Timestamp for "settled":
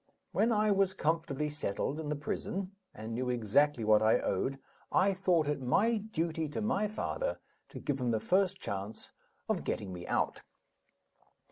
1.51-1.99